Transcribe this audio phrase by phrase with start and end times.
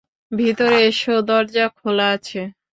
[0.31, 2.41] ভিতরে এসো, দরজা খোলা আছে।